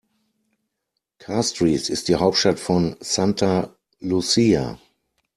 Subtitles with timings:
[1.19, 3.45] Castries ist die Hauptstadt von St.
[3.99, 4.79] Lucia.